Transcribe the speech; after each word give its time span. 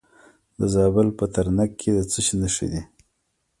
د 0.59 0.61
زابل 0.73 1.07
په 1.19 1.25
ترنک 1.33 1.71
کې 1.79 1.89
د 1.97 1.99
څه 2.11 2.19
شي 2.25 2.35
نښې 2.41 2.67
دي؟ 2.73 2.81